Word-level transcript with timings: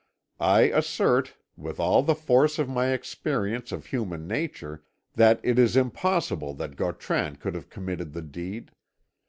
"I 0.39 0.61
assert, 0.61 1.35
with 1.55 1.79
all 1.79 2.01
the 2.01 2.15
force 2.15 2.57
of 2.57 2.67
my 2.67 2.87
experience 2.91 3.71
of 3.71 3.85
human 3.85 4.25
nature, 4.27 4.83
that 5.13 5.39
it 5.43 5.59
is 5.59 5.77
impossible 5.77 6.55
that 6.55 6.75
Gautran 6.75 7.35
could 7.35 7.53
have 7.53 7.69
committed 7.69 8.13
the 8.13 8.23
deed. 8.23 8.71